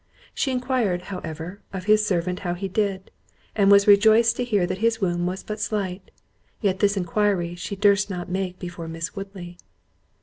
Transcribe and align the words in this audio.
She 0.33 0.49
enquired, 0.49 1.03
however, 1.13 1.61
of 1.71 1.83
his 1.85 2.03
servant 2.03 2.39
how 2.39 2.55
he 2.55 2.67
did, 2.67 3.11
and 3.55 3.69
was 3.69 3.85
rejoiced 3.85 4.35
to 4.37 4.43
hear 4.43 4.65
that 4.65 4.79
his 4.79 4.99
wound 4.99 5.27
was 5.27 5.43
but 5.43 5.59
slight—yet 5.61 6.79
this 6.79 6.97
enquiry 6.97 7.53
she 7.53 7.75
durst 7.75 8.09
not 8.09 8.27
make 8.27 8.57
before 8.57 8.87
Miss 8.87 9.15
Woodley. 9.15 9.59